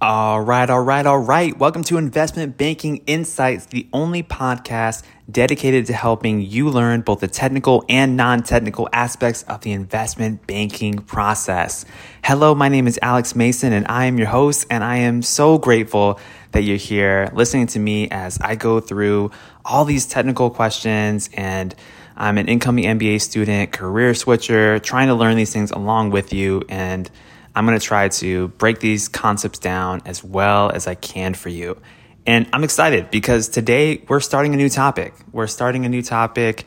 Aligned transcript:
All 0.00 0.40
right, 0.40 0.70
all 0.70 0.82
right, 0.82 1.04
all 1.04 1.18
right. 1.18 1.58
Welcome 1.58 1.82
to 1.84 1.96
Investment 1.96 2.56
Banking 2.56 2.98
Insights, 3.08 3.66
the 3.66 3.88
only 3.92 4.22
podcast 4.22 5.02
dedicated 5.28 5.86
to 5.86 5.92
helping 5.92 6.40
you 6.40 6.70
learn 6.70 7.00
both 7.00 7.18
the 7.18 7.26
technical 7.26 7.84
and 7.88 8.16
non 8.16 8.44
technical 8.44 8.88
aspects 8.92 9.42
of 9.42 9.62
the 9.62 9.72
investment 9.72 10.46
banking 10.46 10.98
process. 10.98 11.84
Hello, 12.22 12.54
my 12.54 12.68
name 12.68 12.86
is 12.86 12.96
Alex 13.02 13.34
Mason, 13.34 13.72
and 13.72 13.88
I 13.88 14.04
am 14.04 14.18
your 14.18 14.28
host, 14.28 14.68
and 14.70 14.84
I 14.84 14.98
am 14.98 15.20
so 15.20 15.58
grateful 15.58 16.20
that 16.52 16.62
you're 16.62 16.76
here 16.76 17.28
listening 17.34 17.66
to 17.68 17.80
me 17.80 18.08
as 18.08 18.38
I 18.40 18.54
go 18.54 18.78
through 18.78 19.32
all 19.64 19.84
these 19.84 20.06
technical 20.06 20.48
questions 20.48 21.28
and 21.34 21.74
I'm 22.16 22.38
an 22.38 22.48
incoming 22.48 22.84
MBA 22.84 23.20
student, 23.20 23.72
career 23.72 24.14
switcher, 24.14 24.78
trying 24.78 25.08
to 25.08 25.14
learn 25.14 25.36
these 25.36 25.52
things 25.52 25.72
along 25.72 26.10
with 26.10 26.32
you 26.32 26.62
and 26.68 27.10
I'm 27.54 27.66
going 27.66 27.78
to 27.78 27.84
try 27.84 28.08
to 28.08 28.48
break 28.48 28.80
these 28.80 29.08
concepts 29.08 29.58
down 29.58 30.02
as 30.04 30.22
well 30.22 30.70
as 30.70 30.86
I 30.86 30.94
can 30.94 31.34
for 31.34 31.48
you. 31.48 31.80
And 32.26 32.48
I'm 32.52 32.62
excited 32.62 33.10
because 33.10 33.48
today 33.48 34.04
we're 34.08 34.20
starting 34.20 34.54
a 34.54 34.56
new 34.56 34.68
topic. 34.68 35.14
We're 35.32 35.46
starting 35.46 35.86
a 35.86 35.88
new 35.88 36.02
topic 36.02 36.66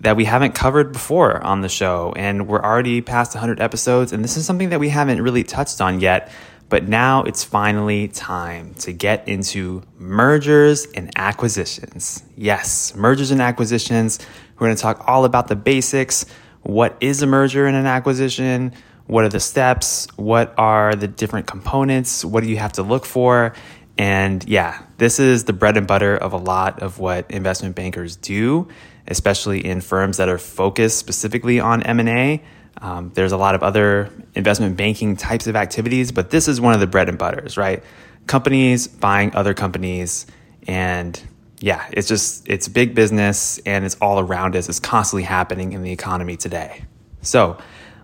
that 0.00 0.16
we 0.16 0.24
haven't 0.24 0.54
covered 0.54 0.92
before 0.92 1.42
on 1.42 1.60
the 1.60 1.68
show. 1.68 2.12
And 2.16 2.48
we're 2.48 2.62
already 2.62 3.00
past 3.00 3.34
100 3.34 3.60
episodes. 3.60 4.12
And 4.12 4.24
this 4.24 4.36
is 4.36 4.44
something 4.44 4.70
that 4.70 4.80
we 4.80 4.88
haven't 4.88 5.22
really 5.22 5.44
touched 5.44 5.80
on 5.80 6.00
yet. 6.00 6.30
But 6.68 6.86
now 6.86 7.22
it's 7.22 7.44
finally 7.44 8.08
time 8.08 8.74
to 8.80 8.92
get 8.92 9.26
into 9.26 9.82
mergers 9.96 10.86
and 10.94 11.10
acquisitions. 11.16 12.22
Yes, 12.36 12.94
mergers 12.94 13.30
and 13.30 13.40
acquisitions. 13.40 14.18
We're 14.58 14.66
going 14.66 14.76
to 14.76 14.82
talk 14.82 15.04
all 15.06 15.24
about 15.24 15.48
the 15.48 15.56
basics. 15.56 16.26
What 16.62 16.96
is 17.00 17.22
a 17.22 17.26
merger 17.26 17.66
and 17.66 17.76
an 17.76 17.86
acquisition? 17.86 18.74
What 19.08 19.24
are 19.24 19.28
the 19.30 19.40
steps? 19.40 20.06
What 20.16 20.54
are 20.58 20.94
the 20.94 21.08
different 21.08 21.46
components? 21.46 22.24
What 22.24 22.44
do 22.44 22.50
you 22.50 22.58
have 22.58 22.74
to 22.74 22.82
look 22.82 23.04
for? 23.04 23.54
And 23.96 24.46
yeah, 24.46 24.82
this 24.98 25.18
is 25.18 25.44
the 25.44 25.52
bread 25.52 25.76
and 25.76 25.86
butter 25.86 26.16
of 26.16 26.34
a 26.34 26.36
lot 26.36 26.82
of 26.82 26.98
what 26.98 27.28
investment 27.30 27.74
bankers 27.74 28.16
do, 28.16 28.68
especially 29.06 29.64
in 29.64 29.80
firms 29.80 30.18
that 30.18 30.28
are 30.28 30.38
focused 30.38 30.98
specifically 30.98 31.58
on 31.58 31.82
M&A. 31.82 32.42
Um, 32.80 33.10
there's 33.14 33.32
a 33.32 33.38
lot 33.38 33.54
of 33.54 33.62
other 33.62 34.10
investment 34.34 34.76
banking 34.76 35.16
types 35.16 35.46
of 35.46 35.56
activities, 35.56 36.12
but 36.12 36.30
this 36.30 36.46
is 36.46 36.60
one 36.60 36.74
of 36.74 36.80
the 36.80 36.86
bread 36.86 37.08
and 37.08 37.18
butters, 37.18 37.56
right? 37.56 37.82
Companies 38.26 38.86
buying 38.86 39.34
other 39.34 39.54
companies 39.54 40.26
and 40.68 41.20
yeah, 41.60 41.88
it's 41.92 42.06
just 42.06 42.46
it's 42.46 42.68
big 42.68 42.94
business 42.94 43.58
and 43.66 43.84
it's 43.84 43.96
all 43.96 44.20
around 44.20 44.54
us. 44.54 44.68
It's 44.68 44.78
constantly 44.78 45.24
happening 45.24 45.72
in 45.72 45.82
the 45.82 45.90
economy 45.90 46.36
today. 46.36 46.84
So, 47.22 47.58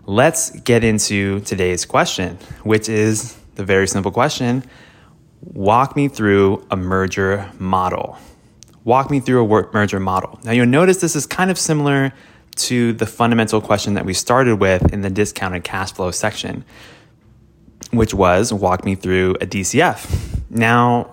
let's 0.05 0.51
get 0.51 0.83
into 0.83 1.39
today's 1.41 1.85
question, 1.85 2.37
which 2.63 2.89
is 2.89 3.35
the 3.55 3.63
very 3.63 3.87
simple 3.87 4.11
question 4.11 4.63
Walk 5.53 5.95
me 5.95 6.07
through 6.07 6.65
a 6.71 6.75
merger 6.75 7.51
model. 7.59 8.17
Walk 8.83 9.11
me 9.11 9.19
through 9.19 9.45
a 9.45 9.73
merger 9.73 9.99
model. 9.99 10.39
Now, 10.43 10.51
you'll 10.53 10.65
notice 10.65 10.97
this 10.97 11.15
is 11.15 11.27
kind 11.27 11.51
of 11.51 11.59
similar 11.59 12.13
to 12.55 12.93
the 12.93 13.05
fundamental 13.05 13.61
question 13.61 13.93
that 13.93 14.05
we 14.05 14.13
started 14.13 14.59
with 14.59 14.91
in 14.91 15.01
the 15.01 15.09
discounted 15.09 15.63
cash 15.63 15.91
flow 15.91 16.09
section, 16.09 16.65
which 17.91 18.13
was 18.13 18.51
walk 18.51 18.85
me 18.85 18.95
through 18.95 19.35
a 19.35 19.45
DCF. 19.45 20.41
Now, 20.49 21.11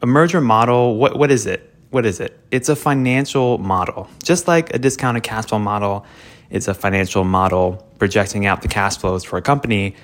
a 0.00 0.06
merger 0.06 0.40
model, 0.40 0.96
what, 0.96 1.18
what 1.18 1.30
is 1.30 1.44
it? 1.46 1.73
What 1.94 2.04
is 2.04 2.18
it? 2.18 2.38
It's 2.50 2.68
a 2.68 2.76
financial 2.76 3.58
model, 3.58 4.08
just 4.22 4.48
like 4.48 4.74
a 4.74 4.78
discounted 4.78 5.22
cash 5.22 5.46
flow 5.46 5.60
model 5.60 6.04
it's 6.50 6.68
a 6.68 6.74
financial 6.74 7.24
model 7.24 7.84
projecting 7.98 8.46
out 8.46 8.62
the 8.62 8.68
cash 8.68 8.98
flows 8.98 9.24
for 9.24 9.36
a 9.36 9.42
company. 9.42 9.96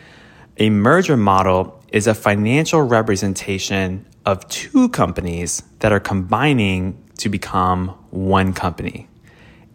A 0.57 0.69
merger 0.71 1.17
model 1.17 1.81
is 1.93 2.07
a 2.07 2.15
financial 2.15 2.83
representation 2.83 4.05
of 4.27 4.47
two 4.49 4.89
companies 4.89 5.63
that 5.79 5.93
are 5.93 6.01
combining 6.01 7.01
to 7.19 7.29
become 7.29 7.89
one 8.11 8.53
company. 8.53 9.09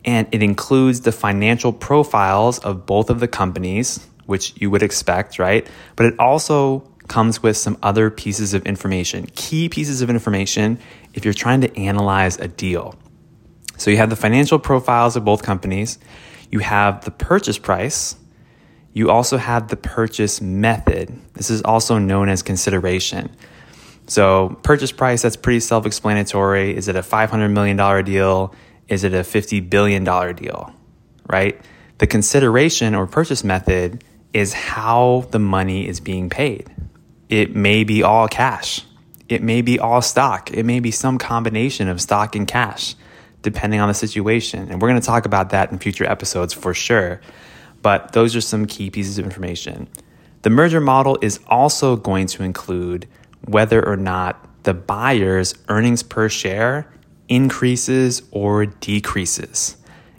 And 0.04 0.28
it 0.32 0.44
includes 0.44 1.02
the 1.02 1.12
financial 1.12 1.72
profiles 1.72 2.60
of 2.60 2.86
both 2.86 3.10
of 3.10 3.20
the 3.20 3.28
companies, 3.28 4.06
which 4.26 4.54
you 4.62 4.70
would 4.70 4.84
expect, 4.84 5.40
right? 5.40 5.66
But 5.96 6.08
it 6.08 6.20
also 6.20 6.92
comes 7.08 7.42
with 7.42 7.56
some 7.56 7.78
other 7.84 8.10
pieces 8.10 8.54
of 8.54 8.66
information, 8.66 9.28
key 9.36 9.70
pieces 9.70 10.02
of 10.02 10.10
information 10.10 10.80
if 11.16 11.26
you're 11.26 11.34
trying 11.34 11.62
to 11.62 11.80
analyze 11.80 12.38
a 12.38 12.48
deal. 12.48 12.94
So 13.78 13.90
you 13.90 13.98
have 13.98 14.10
the 14.10 14.16
financial 14.16 14.60
profiles 14.60 15.16
of 15.16 15.26
both 15.26 15.42
companies. 15.42 15.98
You 16.52 16.60
have 16.60 17.04
the 17.04 17.12
purchase 17.12 17.58
price. 17.58 18.16
You 18.94 19.10
also 19.10 19.38
have 19.38 19.70
the 19.70 19.76
purchase 19.76 20.40
method. 20.40 21.20
This 21.34 21.50
is 21.50 21.62
also 21.64 21.98
known 21.98 22.30
as 22.30 22.42
consideration. 22.42 23.36
So, 24.08 24.60
purchase 24.62 24.92
price, 24.92 25.24
that's 25.24 25.36
pretty 25.36 25.60
self 25.60 25.86
explanatory. 25.86 26.76
Is 26.78 26.88
it 26.88 26.96
a 26.96 27.02
$500 27.02 27.52
million 27.52 28.06
deal? 28.06 28.54
Is 28.88 29.04
it 29.04 29.14
a 29.14 29.22
$50 29.22 29.68
billion 29.70 30.04
deal? 30.36 30.74
Right? 31.28 31.60
The 31.98 32.08
consideration 32.08 32.94
or 32.94 33.08
purchase 33.08 33.44
method 33.44 34.04
is 34.32 34.54
how 34.54 35.28
the 35.32 35.40
money 35.40 35.88
is 35.88 36.00
being 36.00 36.30
paid. 36.30 36.70
It 37.30 37.56
may 37.56 37.84
be 37.84 38.04
all 38.04 38.28
cash, 38.28 38.86
it 39.30 39.42
may 39.42 39.62
be 39.62 39.80
all 39.80 40.02
stock, 40.02 40.52
it 40.52 40.64
may 40.64 40.80
be 40.80 40.92
some 40.92 41.18
combination 41.18 41.88
of 41.88 42.02
stock 42.02 42.36
and 42.36 42.48
cash 42.48 42.96
depending 43.46 43.80
on 43.80 43.88
the 43.88 43.94
situation. 43.94 44.72
And 44.72 44.82
we're 44.82 44.90
going 44.90 45.00
to 45.00 45.06
talk 45.06 45.28
about 45.28 45.52
that 45.52 45.72
in 45.72 45.78
future 45.78 46.04
episodes 46.04 46.52
for 46.52 46.74
sure. 46.74 47.22
But 47.84 48.12
those 48.14 48.36
are 48.36 48.42
some 48.42 48.66
key 48.66 48.90
pieces 48.90 49.20
of 49.20 49.26
information. 49.26 49.88
The 50.42 50.50
merger 50.50 50.82
model 50.82 51.20
is 51.22 51.40
also 51.46 51.96
going 51.96 52.26
to 52.28 52.44
include 52.44 53.08
whether 53.46 53.88
or 53.88 53.98
not 53.98 54.64
the 54.64 54.74
buyer's 54.74 55.54
earnings 55.70 56.02
per 56.02 56.28
share 56.28 56.92
increases 57.30 58.24
or 58.32 58.66
decreases. 58.66 59.78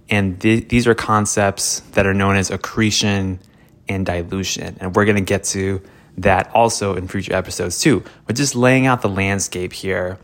And 0.09 0.41
th- 0.41 0.69
these 0.69 0.87
are 0.87 0.95
concepts 0.95 1.81
that 1.93 2.07
are 2.07 2.15
known 2.15 2.37
as 2.37 2.53
accretion 2.53 3.41
and 3.89 4.07
dilution. 4.07 4.77
And 4.81 4.95
we're 4.95 5.05
going 5.05 5.17
to 5.17 5.21
get 5.23 5.43
to 5.45 5.83
that 6.19 6.51
also 6.55 6.97
in 6.97 7.09
future 7.09 7.35
episodes 7.35 7.81
too. 7.81 8.03
But 8.27 8.37
just 8.37 8.55
laying 8.55 8.87
out 8.87 9.03
the 9.03 9.09
landscape 9.09 9.73
here 9.73 10.19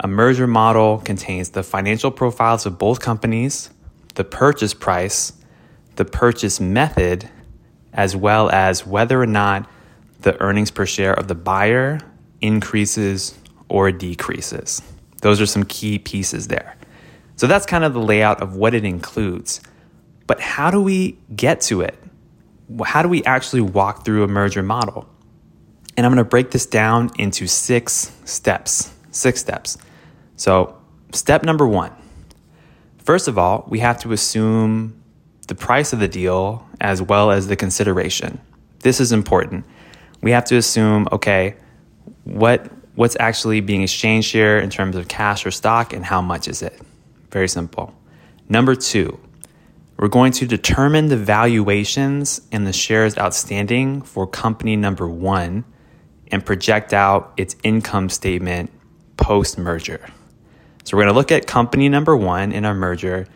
a 0.00 0.06
merger 0.06 0.46
model 0.46 0.98
contains 0.98 1.50
the 1.50 1.64
financial 1.64 2.12
profiles 2.12 2.66
of 2.66 2.78
both 2.78 3.00
companies, 3.00 3.70
the 4.14 4.22
purchase 4.22 4.72
price, 4.72 5.32
the 5.96 6.04
purchase 6.04 6.60
method, 6.60 7.28
as 7.92 8.14
well 8.14 8.48
as 8.50 8.86
whether 8.86 9.20
or 9.20 9.26
not 9.26 9.68
the 10.20 10.40
earnings 10.40 10.70
per 10.70 10.86
share 10.86 11.14
of 11.14 11.26
the 11.26 11.34
buyer 11.34 11.98
increases 12.40 13.36
or 13.68 13.90
decreases. 13.90 14.80
Those 15.20 15.40
are 15.40 15.46
some 15.46 15.64
key 15.64 15.98
pieces 15.98 16.46
there. 16.46 16.76
So 17.34 17.48
that's 17.48 17.66
kind 17.66 17.82
of 17.82 17.92
the 17.92 18.00
layout 18.00 18.40
of 18.40 18.54
what 18.54 18.74
it 18.74 18.84
includes. 18.84 19.60
But 20.28 20.40
how 20.40 20.70
do 20.70 20.80
we 20.80 21.18
get 21.34 21.60
to 21.62 21.80
it? 21.80 21.98
How 22.84 23.02
do 23.02 23.08
we 23.08 23.24
actually 23.24 23.62
walk 23.62 24.04
through 24.04 24.22
a 24.22 24.28
merger 24.28 24.62
model? 24.62 25.08
And 25.98 26.06
I'm 26.06 26.12
going 26.12 26.24
to 26.24 26.30
break 26.30 26.52
this 26.52 26.64
down 26.64 27.10
into 27.18 27.46
six 27.46 28.16
steps. 28.24 28.94
Six 29.10 29.40
steps. 29.40 29.76
So, 30.36 30.78
step 31.12 31.42
number 31.42 31.66
one 31.66 31.92
first 33.08 33.26
of 33.26 33.38
all, 33.38 33.64
we 33.70 33.78
have 33.78 33.98
to 33.98 34.12
assume 34.12 35.02
the 35.46 35.54
price 35.54 35.94
of 35.94 35.98
the 35.98 36.08
deal 36.08 36.68
as 36.78 37.00
well 37.00 37.30
as 37.30 37.46
the 37.46 37.56
consideration. 37.56 38.38
This 38.80 39.00
is 39.00 39.12
important. 39.12 39.64
We 40.20 40.32
have 40.32 40.44
to 40.44 40.58
assume, 40.58 41.08
okay, 41.10 41.56
what 42.24 42.70
what's 42.96 43.16
actually 43.18 43.62
being 43.62 43.80
exchanged 43.80 44.30
here 44.30 44.58
in 44.58 44.68
terms 44.68 44.94
of 44.94 45.08
cash 45.08 45.46
or 45.46 45.50
stock 45.50 45.94
and 45.94 46.04
how 46.04 46.20
much 46.20 46.48
is 46.48 46.60
it? 46.60 46.78
Very 47.30 47.48
simple. 47.48 47.94
Number 48.50 48.74
2, 48.74 49.18
we're 49.96 50.08
going 50.08 50.32
to 50.32 50.46
determine 50.46 51.08
the 51.08 51.16
valuations 51.16 52.42
and 52.52 52.66
the 52.66 52.74
shares 52.74 53.16
outstanding 53.16 54.02
for 54.02 54.26
company 54.26 54.76
number 54.76 55.08
1 55.08 55.64
and 56.30 56.44
project 56.44 56.92
out 56.92 57.32
its 57.36 57.56
income 57.62 58.08
statement 58.08 58.70
post 59.16 59.58
merger. 59.58 60.06
So 60.84 60.96
we're 60.96 61.04
going 61.04 61.14
to 61.14 61.18
look 61.18 61.32
at 61.32 61.46
company 61.46 61.88
number 61.88 62.16
one 62.16 62.52
in 62.52 62.64
our 62.64 62.74
merger 62.74 63.26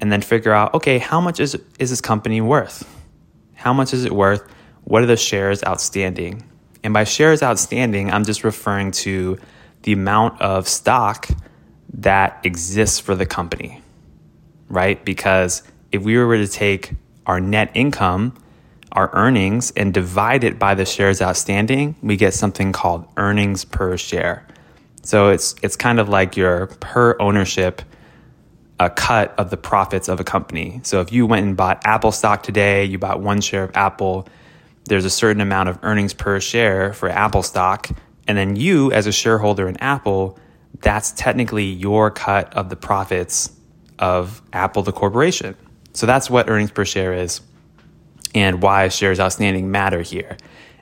and 0.00 0.12
then 0.12 0.20
figure 0.20 0.52
out 0.52 0.74
okay, 0.74 0.98
how 0.98 1.20
much 1.20 1.40
is, 1.40 1.56
is 1.78 1.90
this 1.90 2.00
company 2.00 2.40
worth? 2.40 2.88
How 3.54 3.72
much 3.72 3.92
is 3.92 4.04
it 4.04 4.12
worth? 4.12 4.42
What 4.84 5.02
are 5.02 5.06
the 5.06 5.16
shares 5.16 5.64
outstanding? 5.64 6.44
And 6.84 6.94
by 6.94 7.04
shares 7.04 7.42
outstanding, 7.42 8.10
I'm 8.10 8.24
just 8.24 8.44
referring 8.44 8.92
to 8.92 9.38
the 9.82 9.92
amount 9.92 10.40
of 10.40 10.68
stock 10.68 11.28
that 11.94 12.40
exists 12.44 13.00
for 13.00 13.14
the 13.14 13.26
company, 13.26 13.82
right? 14.68 15.02
Because 15.04 15.62
if 15.92 16.02
we 16.02 16.16
were 16.18 16.36
to 16.36 16.48
take 16.48 16.92
our 17.26 17.40
net 17.40 17.70
income, 17.74 18.34
our 18.92 19.10
earnings, 19.14 19.70
and 19.72 19.92
divide 19.92 20.44
it 20.44 20.58
by 20.58 20.74
the 20.74 20.84
shares 20.84 21.20
outstanding, 21.20 21.94
we 22.02 22.16
get 22.16 22.34
something 22.34 22.72
called 22.72 23.06
earnings 23.16 23.64
per 23.64 23.96
share. 23.96 24.46
So 25.02 25.28
it's 25.28 25.54
it's 25.62 25.76
kind 25.76 26.00
of 26.00 26.08
like 26.08 26.36
your 26.36 26.66
per 26.66 27.16
ownership 27.20 27.82
a 28.80 28.88
cut 28.88 29.34
of 29.38 29.50
the 29.50 29.56
profits 29.56 30.08
of 30.08 30.20
a 30.20 30.24
company. 30.24 30.80
So 30.84 31.00
if 31.00 31.12
you 31.12 31.26
went 31.26 31.44
and 31.44 31.56
bought 31.56 31.82
Apple 31.84 32.12
stock 32.12 32.42
today, 32.42 32.84
you 32.84 32.98
bought 32.98 33.20
one 33.20 33.40
share 33.40 33.64
of 33.64 33.72
Apple, 33.74 34.28
there's 34.84 35.04
a 35.04 35.10
certain 35.10 35.40
amount 35.40 35.68
of 35.68 35.78
earnings 35.82 36.14
per 36.14 36.40
share 36.40 36.92
for 36.92 37.08
Apple 37.08 37.42
stock, 37.42 37.88
And 38.28 38.36
then 38.36 38.56
you, 38.56 38.92
as 38.92 39.06
a 39.06 39.12
shareholder 39.12 39.68
in 39.68 39.78
Apple, 39.78 40.38
that's 40.80 41.12
technically 41.12 41.64
your 41.64 42.10
cut 42.10 42.52
of 42.54 42.68
the 42.68 42.76
profits 42.76 43.50
of 43.98 44.42
Apple, 44.52 44.82
the 44.82 44.92
corporation. 44.92 45.56
So 45.94 46.04
that's 46.06 46.28
what 46.28 46.48
earnings 46.48 46.70
per 46.70 46.84
share 46.84 47.14
is 47.14 47.40
and 48.38 48.62
why 48.62 48.88
shares 48.88 49.20
outstanding 49.20 49.70
matter 49.70 50.02
here. 50.02 50.36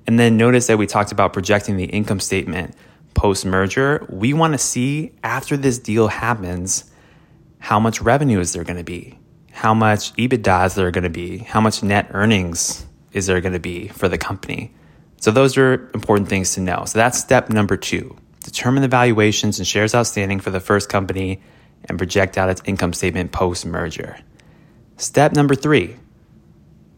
And 0.06 0.18
then 0.18 0.36
notice 0.36 0.66
that 0.68 0.78
we 0.78 0.86
talked 0.86 1.10
about 1.10 1.32
projecting 1.32 1.76
the 1.76 1.84
income 1.84 2.20
statement 2.20 2.74
post 3.14 3.44
merger. 3.44 4.06
We 4.08 4.32
want 4.34 4.54
to 4.54 4.58
see 4.58 5.12
after 5.24 5.56
this 5.56 5.78
deal 5.78 6.08
happens 6.08 6.84
how 7.58 7.80
much 7.80 8.00
revenue 8.00 8.38
is 8.38 8.52
there 8.52 8.62
going 8.62 8.76
to 8.76 8.84
be? 8.84 9.18
How 9.50 9.74
much 9.74 10.12
EBITDA 10.14 10.66
is 10.66 10.74
there 10.74 10.90
going 10.90 11.04
to 11.04 11.10
be? 11.10 11.38
How 11.38 11.60
much 11.60 11.82
net 11.82 12.08
earnings 12.10 12.86
is 13.12 13.26
there 13.26 13.40
going 13.40 13.54
to 13.54 13.58
be 13.58 13.88
for 13.88 14.08
the 14.08 14.18
company? 14.18 14.72
So 15.16 15.30
those 15.30 15.56
are 15.56 15.90
important 15.94 16.28
things 16.28 16.54
to 16.54 16.60
know. 16.60 16.84
So 16.86 16.98
that's 16.98 17.18
step 17.18 17.48
number 17.48 17.76
two. 17.76 18.16
Determine 18.44 18.82
the 18.82 18.88
valuations 18.88 19.58
and 19.58 19.66
shares 19.66 19.94
outstanding 19.94 20.40
for 20.40 20.50
the 20.50 20.60
first 20.60 20.88
company 20.88 21.40
and 21.86 21.98
project 21.98 22.38
out 22.38 22.50
its 22.50 22.62
income 22.66 22.92
statement 22.92 23.32
post 23.32 23.66
merger. 23.66 24.18
Step 24.98 25.32
number 25.32 25.54
three. 25.54 25.96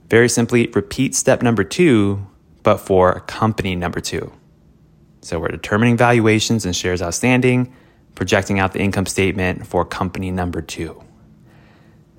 Very 0.08 0.28
simply, 0.28 0.68
repeat 0.68 1.14
step 1.14 1.42
number 1.42 1.64
two, 1.64 2.26
but 2.62 2.78
for 2.78 3.20
company 3.20 3.76
number 3.76 4.00
two. 4.00 4.32
So 5.20 5.38
we're 5.38 5.48
determining 5.48 5.96
valuations 5.96 6.64
and 6.64 6.74
shares 6.74 7.02
outstanding, 7.02 7.74
projecting 8.14 8.58
out 8.58 8.72
the 8.72 8.80
income 8.80 9.06
statement 9.06 9.66
for 9.66 9.84
company 9.84 10.30
number 10.30 10.62
two. 10.62 11.02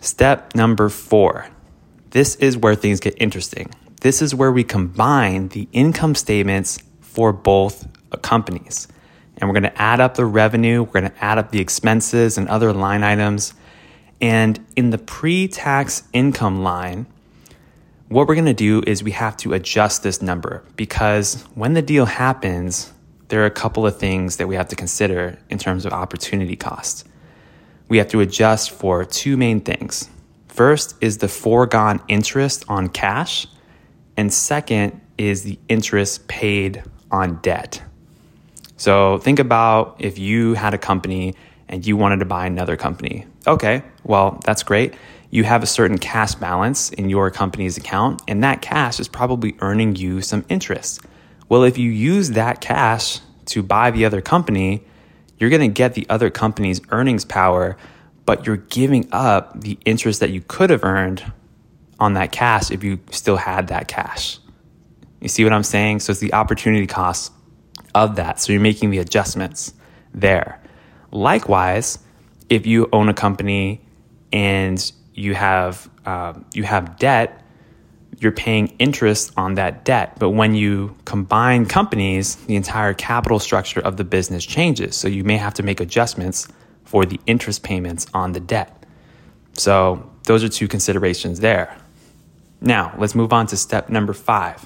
Step 0.01 0.55
number 0.55 0.89
four. 0.89 1.47
This 2.11 2.35
is 2.35 2.57
where 2.57 2.75
things 2.75 2.99
get 2.99 3.15
interesting. 3.19 3.71
This 4.01 4.21
is 4.21 4.33
where 4.33 4.51
we 4.51 4.63
combine 4.63 5.49
the 5.49 5.67
income 5.71 6.15
statements 6.15 6.79
for 7.01 7.33
both 7.33 7.87
companies. 8.21 8.87
And 9.37 9.49
we're 9.49 9.59
going 9.59 9.71
to 9.71 9.81
add 9.81 9.99
up 9.99 10.15
the 10.15 10.25
revenue, 10.25 10.83
we're 10.83 11.01
going 11.01 11.11
to 11.11 11.23
add 11.23 11.37
up 11.37 11.51
the 11.51 11.59
expenses 11.59 12.37
and 12.37 12.47
other 12.47 12.73
line 12.73 13.03
items. 13.03 13.53
And 14.21 14.59
in 14.75 14.89
the 14.89 14.97
pre 14.97 15.47
tax 15.47 16.03
income 16.13 16.63
line, 16.63 17.07
what 18.09 18.27
we're 18.27 18.35
going 18.35 18.45
to 18.45 18.53
do 18.53 18.81
is 18.87 19.03
we 19.03 19.11
have 19.11 19.37
to 19.37 19.53
adjust 19.53 20.01
this 20.01 20.21
number 20.21 20.63
because 20.75 21.43
when 21.53 21.73
the 21.73 21.81
deal 21.81 22.05
happens, 22.05 22.91
there 23.27 23.43
are 23.43 23.45
a 23.45 23.51
couple 23.51 23.85
of 23.85 23.97
things 23.97 24.37
that 24.37 24.47
we 24.47 24.55
have 24.55 24.67
to 24.69 24.75
consider 24.75 25.37
in 25.49 25.59
terms 25.59 25.85
of 25.85 25.93
opportunity 25.93 26.55
cost. 26.55 27.07
We 27.87 27.99
have 27.99 28.07
to 28.09 28.19
adjust 28.19 28.71
for 28.71 29.05
two 29.05 29.37
main 29.37 29.61
things. 29.61 30.09
First 30.47 30.95
is 31.01 31.19
the 31.19 31.27
foregone 31.27 32.01
interest 32.07 32.65
on 32.67 32.89
cash, 32.89 33.47
and 34.17 34.33
second 34.33 34.99
is 35.19 35.43
the 35.43 35.59
interest 35.69 36.27
paid 36.27 36.83
on 37.11 37.35
debt. 37.41 37.81
So 38.77 39.19
think 39.19 39.37
about 39.37 39.97
if 39.99 40.17
you 40.17 40.55
had 40.55 40.73
a 40.73 40.77
company 40.79 41.35
and 41.67 41.85
you 41.85 41.95
wanted 41.95 42.19
to 42.19 42.25
buy 42.25 42.47
another 42.47 42.75
company. 42.75 43.27
Okay, 43.45 43.83
well, 44.03 44.39
that's 44.43 44.63
great. 44.63 44.95
You 45.31 45.43
have 45.43 45.61
a 45.61 45.67
certain 45.67 45.97
cash 45.97 46.35
balance 46.35 46.89
in 46.89 47.09
your 47.09 47.29
company's 47.29 47.77
account, 47.77 48.21
and 48.27 48.43
that 48.43 48.61
cash 48.61 48.99
is 48.99 49.07
probably 49.07 49.55
earning 49.59 49.95
you 49.95 50.21
some 50.21 50.43
interest. 50.49 51.01
Well, 51.47 51.63
if 51.63 51.77
you 51.77 51.91
use 51.91 52.31
that 52.31 52.61
cash 52.61 53.19
to 53.45 53.61
buy 53.63 53.91
the 53.91 54.05
other 54.05 54.21
company, 54.21 54.83
you're 55.37 55.49
going 55.49 55.61
to 55.61 55.73
get 55.73 55.93
the 55.93 56.05
other 56.09 56.29
company's 56.29 56.81
earnings 56.89 57.25
power, 57.25 57.77
but 58.25 58.45
you're 58.45 58.57
giving 58.57 59.07
up 59.11 59.61
the 59.61 59.77
interest 59.85 60.19
that 60.19 60.31
you 60.31 60.41
could 60.41 60.69
have 60.69 60.83
earned 60.83 61.31
on 61.99 62.13
that 62.13 62.31
cash 62.31 62.71
if 62.71 62.83
you 62.83 62.99
still 63.11 63.37
had 63.37 63.67
that 63.67 63.87
cash. 63.87 64.39
You 65.21 65.27
see 65.27 65.43
what 65.43 65.53
I'm 65.53 65.63
saying? 65.63 65.99
So 65.99 66.11
it's 66.11 66.19
the 66.19 66.33
opportunity 66.33 66.87
cost 66.87 67.31
of 67.93 68.15
that. 68.15 68.39
So 68.39 68.53
you're 68.53 68.61
making 68.61 68.91
the 68.91 68.99
adjustments 68.99 69.73
there. 70.13 70.61
Likewise, 71.11 71.99
if 72.49 72.65
you 72.65 72.87
own 72.93 73.09
a 73.09 73.13
company 73.13 73.81
and 74.31 74.91
you 75.19 75.35
have 75.35 75.89
um, 76.05 76.45
you 76.53 76.63
have 76.63 76.97
debt, 76.97 77.43
you're 78.19 78.31
paying 78.31 78.67
interest 78.79 79.31
on 79.37 79.55
that 79.55 79.85
debt. 79.85 80.17
But 80.17 80.29
when 80.29 80.55
you 80.55 80.95
combine 81.05 81.65
companies, 81.65 82.35
the 82.35 82.55
entire 82.55 82.93
capital 82.93 83.39
structure 83.39 83.81
of 83.81 83.97
the 83.97 84.03
business 84.03 84.45
changes. 84.45 84.95
So 84.95 85.07
you 85.07 85.23
may 85.23 85.37
have 85.37 85.53
to 85.55 85.63
make 85.63 85.79
adjustments 85.79 86.47
for 86.85 87.05
the 87.05 87.19
interest 87.27 87.63
payments 87.63 88.07
on 88.13 88.31
the 88.31 88.39
debt. 88.39 88.85
So 89.53 90.09
those 90.23 90.43
are 90.43 90.49
two 90.49 90.67
considerations 90.67 91.41
there. 91.41 91.77
Now, 92.61 92.93
let's 92.97 93.13
move 93.13 93.31
on 93.31 93.47
to 93.47 93.57
step 93.57 93.89
number 93.89 94.13
five. 94.13 94.65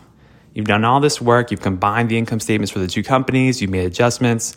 You've 0.54 0.68
done 0.68 0.86
all 0.86 1.00
this 1.00 1.20
work, 1.20 1.50
you've 1.50 1.62
combined 1.62 2.10
the 2.10 2.18
income 2.18 2.40
statements 2.40 2.72
for 2.72 2.80
the 2.80 2.88
two 2.88 3.04
companies, 3.04 3.60
you've 3.62 3.72
made 3.72 3.86
adjustments. 3.86 4.56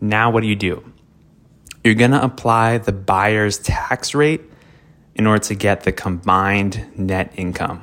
Now, 0.00 0.30
what 0.30 0.40
do 0.40 0.46
you 0.46 0.56
do? 0.56 0.82
You're 1.82 1.94
gonna 1.94 2.20
apply 2.20 2.78
the 2.78 2.92
buyer's 2.92 3.58
tax 3.58 4.14
rate 4.14 4.40
in 5.14 5.26
order 5.26 5.42
to 5.44 5.54
get 5.54 5.82
the 5.82 5.92
combined 5.92 6.86
net 6.96 7.32
income. 7.36 7.82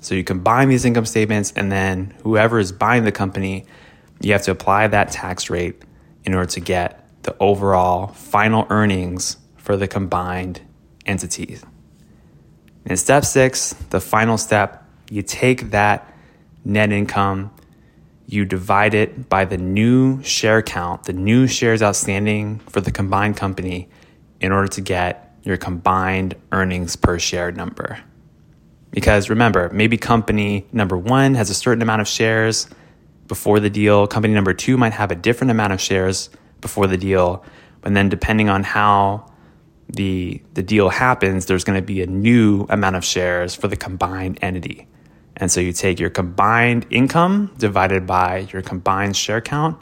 So 0.00 0.14
you 0.14 0.24
combine 0.24 0.68
these 0.68 0.84
income 0.84 1.06
statements, 1.06 1.52
and 1.56 1.70
then 1.70 2.14
whoever 2.22 2.58
is 2.58 2.72
buying 2.72 3.04
the 3.04 3.12
company, 3.12 3.66
you 4.20 4.32
have 4.32 4.42
to 4.42 4.50
apply 4.50 4.86
that 4.88 5.10
tax 5.10 5.50
rate 5.50 5.82
in 6.24 6.34
order 6.34 6.50
to 6.50 6.60
get 6.60 7.02
the 7.22 7.36
overall 7.40 8.08
final 8.08 8.66
earnings 8.70 9.36
for 9.56 9.76
the 9.76 9.88
combined 9.88 10.60
entities. 11.04 11.64
In 12.84 12.96
step 12.96 13.24
six, 13.24 13.72
the 13.90 14.00
final 14.00 14.38
step, 14.38 14.84
you 15.10 15.22
take 15.22 15.70
that 15.70 16.12
net 16.64 16.92
income, 16.92 17.50
you 18.26 18.44
divide 18.44 18.94
it 18.94 19.28
by 19.28 19.44
the 19.44 19.58
new 19.58 20.22
share 20.22 20.62
count, 20.62 21.04
the 21.04 21.12
new 21.12 21.46
shares 21.46 21.82
outstanding 21.82 22.60
for 22.60 22.80
the 22.80 22.92
combined 22.92 23.36
company 23.36 23.88
in 24.40 24.52
order 24.52 24.68
to 24.68 24.80
get 24.80 25.25
your 25.46 25.56
combined 25.56 26.34
earnings 26.52 26.96
per 26.96 27.18
share 27.18 27.52
number. 27.52 27.98
Because 28.90 29.30
remember, 29.30 29.70
maybe 29.70 29.96
company 29.96 30.66
number 30.72 30.96
one 30.96 31.34
has 31.34 31.50
a 31.50 31.54
certain 31.54 31.82
amount 31.82 32.00
of 32.00 32.08
shares 32.08 32.68
before 33.28 33.60
the 33.60 33.70
deal, 33.70 34.06
company 34.06 34.34
number 34.34 34.54
two 34.54 34.76
might 34.76 34.92
have 34.92 35.10
a 35.10 35.14
different 35.14 35.50
amount 35.50 35.72
of 35.72 35.80
shares 35.80 36.30
before 36.60 36.86
the 36.86 36.96
deal. 36.96 37.44
And 37.82 37.96
then, 37.96 38.08
depending 38.08 38.48
on 38.48 38.64
how 38.64 39.30
the, 39.88 40.42
the 40.54 40.62
deal 40.62 40.88
happens, 40.88 41.46
there's 41.46 41.64
going 41.64 41.78
to 41.78 41.86
be 41.86 42.02
a 42.02 42.06
new 42.06 42.66
amount 42.68 42.96
of 42.96 43.04
shares 43.04 43.54
for 43.54 43.68
the 43.68 43.76
combined 43.76 44.38
entity. 44.42 44.88
And 45.36 45.50
so 45.50 45.60
you 45.60 45.72
take 45.72 46.00
your 46.00 46.10
combined 46.10 46.86
income 46.90 47.52
divided 47.58 48.06
by 48.06 48.48
your 48.52 48.62
combined 48.62 49.16
share 49.16 49.40
count. 49.40 49.80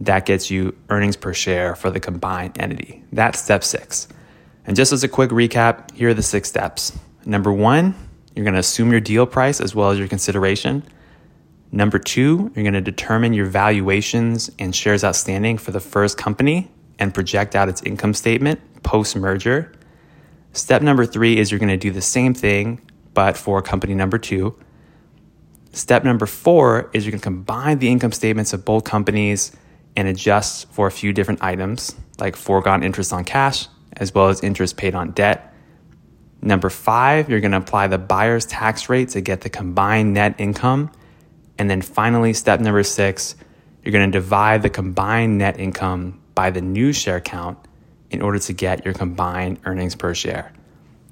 That 0.00 0.26
gets 0.26 0.50
you 0.50 0.76
earnings 0.90 1.16
per 1.16 1.32
share 1.32 1.74
for 1.74 1.90
the 1.90 2.00
combined 2.00 2.60
entity. 2.60 3.04
That's 3.12 3.40
step 3.42 3.64
six. 3.64 4.08
And 4.66 4.76
just 4.76 4.92
as 4.92 5.04
a 5.04 5.08
quick 5.08 5.30
recap, 5.30 5.92
here 5.92 6.10
are 6.10 6.14
the 6.14 6.22
six 6.22 6.48
steps. 6.48 6.98
Number 7.24 7.52
one, 7.52 7.94
you're 8.34 8.44
going 8.44 8.54
to 8.54 8.60
assume 8.60 8.90
your 8.90 9.00
deal 9.00 9.24
price 9.24 9.60
as 9.60 9.74
well 9.74 9.90
as 9.90 9.98
your 9.98 10.08
consideration. 10.08 10.82
Number 11.70 11.98
two, 11.98 12.50
you're 12.54 12.64
going 12.64 12.74
to 12.74 12.80
determine 12.80 13.32
your 13.32 13.46
valuations 13.46 14.50
and 14.58 14.74
shares 14.74 15.04
outstanding 15.04 15.58
for 15.58 15.70
the 15.70 15.80
first 15.80 16.18
company 16.18 16.70
and 16.98 17.14
project 17.14 17.54
out 17.54 17.68
its 17.68 17.82
income 17.82 18.12
statement 18.12 18.60
post 18.82 19.14
merger. 19.16 19.72
Step 20.52 20.82
number 20.82 21.06
three 21.06 21.38
is 21.38 21.50
you're 21.50 21.60
going 21.60 21.68
to 21.68 21.76
do 21.76 21.90
the 21.90 22.02
same 22.02 22.34
thing, 22.34 22.80
but 23.14 23.36
for 23.36 23.62
company 23.62 23.94
number 23.94 24.18
two. 24.18 24.56
Step 25.72 26.02
number 26.02 26.26
four 26.26 26.90
is 26.92 27.04
you 27.04 27.12
can 27.12 27.20
combine 27.20 27.78
the 27.78 27.88
income 27.88 28.12
statements 28.12 28.52
of 28.52 28.64
both 28.64 28.84
companies 28.84 29.52
and 29.94 30.08
adjust 30.08 30.70
for 30.72 30.86
a 30.86 30.90
few 30.90 31.12
different 31.12 31.42
items 31.42 31.94
like 32.18 32.34
foregone 32.34 32.82
interest 32.82 33.12
on 33.12 33.24
cash 33.24 33.68
as 33.96 34.14
well 34.14 34.28
as 34.28 34.42
interest 34.42 34.76
paid 34.76 34.94
on 34.94 35.12
debt. 35.12 35.52
Number 36.42 36.70
five, 36.70 37.28
you're 37.28 37.40
going 37.40 37.52
to 37.52 37.58
apply 37.58 37.86
the 37.88 37.98
buyer's 37.98 38.46
tax 38.46 38.88
rate 38.88 39.10
to 39.10 39.20
get 39.20 39.40
the 39.40 39.50
combined 39.50 40.14
net 40.14 40.34
income. 40.38 40.90
And 41.58 41.70
then 41.70 41.82
finally, 41.82 42.32
step 42.34 42.60
number 42.60 42.82
six, 42.82 43.34
you're 43.82 43.92
going 43.92 44.10
to 44.10 44.18
divide 44.18 44.62
the 44.62 44.70
combined 44.70 45.38
net 45.38 45.58
income 45.58 46.20
by 46.34 46.50
the 46.50 46.60
new 46.60 46.92
share 46.92 47.20
count 47.20 47.58
in 48.10 48.22
order 48.22 48.38
to 48.38 48.52
get 48.52 48.84
your 48.84 48.94
combined 48.94 49.58
earnings 49.64 49.94
per 49.94 50.14
share. 50.14 50.52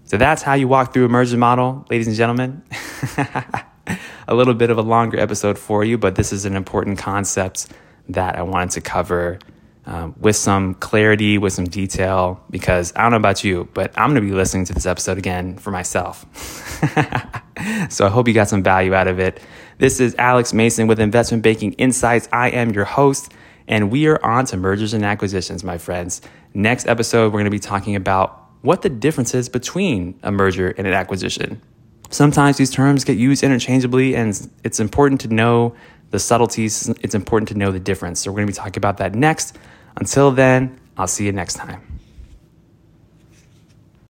So 0.04 0.18
that's 0.18 0.42
how 0.42 0.54
you 0.54 0.68
walk 0.68 0.92
through 0.92 1.06
a 1.06 1.08
merger 1.08 1.38
model, 1.38 1.86
ladies 1.88 2.06
and 2.06 2.14
gentlemen. 2.14 2.62
a 4.28 4.34
little 4.34 4.54
bit 4.54 4.70
of 4.70 4.78
a 4.78 4.82
longer 4.82 5.18
episode 5.18 5.58
for 5.58 5.84
you, 5.84 5.98
but 5.98 6.14
this 6.14 6.32
is 6.32 6.44
an 6.44 6.56
important 6.56 6.98
concept 6.98 7.68
that 8.08 8.36
I 8.36 8.42
wanted 8.42 8.70
to 8.72 8.80
cover 8.80 9.38
um, 9.86 10.14
with 10.18 10.36
some 10.36 10.74
clarity, 10.74 11.38
with 11.38 11.52
some 11.52 11.66
detail, 11.66 12.42
because 12.50 12.92
I 12.96 13.02
don't 13.02 13.10
know 13.10 13.16
about 13.18 13.44
you, 13.44 13.68
but 13.74 13.92
I'm 13.98 14.10
going 14.10 14.22
to 14.22 14.28
be 14.28 14.34
listening 14.34 14.64
to 14.66 14.72
this 14.72 14.86
episode 14.86 15.18
again 15.18 15.56
for 15.56 15.70
myself. 15.70 16.24
so 17.90 18.06
I 18.06 18.08
hope 18.08 18.26
you 18.26 18.34
got 18.34 18.48
some 18.48 18.62
value 18.62 18.94
out 18.94 19.08
of 19.08 19.18
it. 19.18 19.40
This 19.78 20.00
is 20.00 20.14
Alex 20.18 20.52
Mason 20.52 20.86
with 20.86 21.00
Investment 21.00 21.42
Banking 21.42 21.72
Insights. 21.74 22.28
I 22.32 22.50
am 22.50 22.70
your 22.70 22.84
host, 22.84 23.32
and 23.68 23.90
we 23.90 24.06
are 24.06 24.24
on 24.24 24.46
to 24.46 24.56
mergers 24.56 24.94
and 24.94 25.04
acquisitions, 25.04 25.64
my 25.64 25.78
friends. 25.78 26.22
Next 26.54 26.86
episode, 26.86 27.26
we're 27.26 27.40
going 27.40 27.44
to 27.46 27.50
be 27.50 27.58
talking 27.58 27.96
about 27.96 28.48
what 28.62 28.82
the 28.82 28.88
difference 28.88 29.34
is 29.34 29.48
between 29.48 30.18
a 30.22 30.32
merger 30.32 30.70
and 30.70 30.86
an 30.86 30.94
acquisition. 30.94 31.60
Sometimes 32.08 32.56
these 32.56 32.70
terms 32.70 33.04
get 33.04 33.18
used 33.18 33.42
interchangeably, 33.42 34.14
and 34.14 34.48
it's 34.62 34.80
important 34.80 35.20
to 35.22 35.28
know 35.28 35.74
the 36.10 36.18
subtleties. 36.18 36.88
It's 37.02 37.14
important 37.14 37.48
to 37.48 37.54
know 37.54 37.72
the 37.72 37.80
difference. 37.80 38.20
So 38.20 38.30
we're 38.30 38.36
going 38.36 38.46
to 38.46 38.52
be 38.52 38.56
talking 38.56 38.78
about 38.78 38.98
that 38.98 39.14
next. 39.14 39.58
Until 39.96 40.30
then, 40.30 40.78
I'll 40.96 41.06
see 41.06 41.24
you 41.26 41.32
next 41.32 41.54
time. 41.54 41.93